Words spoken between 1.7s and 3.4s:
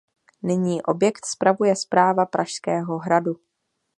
Správa Pražského hradu.